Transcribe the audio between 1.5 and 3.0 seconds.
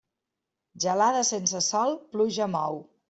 sol, pluja mou.